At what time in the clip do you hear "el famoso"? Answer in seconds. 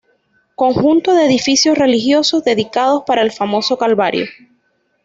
3.21-3.77